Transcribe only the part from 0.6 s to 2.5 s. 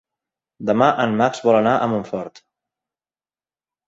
Demà en Max vol anar a Montfort.